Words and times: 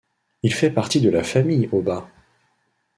Il 0.41 0.51
fait 0.51 0.71
partie 0.71 0.99
de 0.99 1.11
la 1.11 1.23
famille 1.23 1.69
Obah. 1.71 2.09